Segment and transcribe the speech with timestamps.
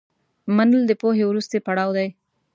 [0.55, 2.07] منل د پوهې وروستی پړاو دی.